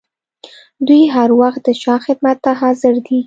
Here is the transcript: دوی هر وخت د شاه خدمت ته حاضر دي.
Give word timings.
دوی 0.87 1.03
هر 1.15 1.29
وخت 1.41 1.61
د 1.67 1.69
شاه 1.81 1.99
خدمت 2.05 2.37
ته 2.43 2.51
حاضر 2.61 2.93
دي. 3.05 3.19